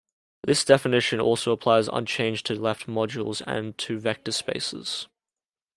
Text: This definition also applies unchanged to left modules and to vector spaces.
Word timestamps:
This 0.41 0.65
definition 0.65 1.21
also 1.21 1.51
applies 1.51 1.87
unchanged 1.87 2.47
to 2.47 2.55
left 2.55 2.87
modules 2.87 3.43
and 3.45 3.77
to 3.77 3.99
vector 3.99 4.31
spaces. 4.31 5.07